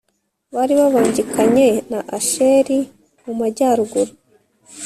[0.53, 2.79] bari babangikanye na asheri
[3.23, 4.11] mu majyaruguru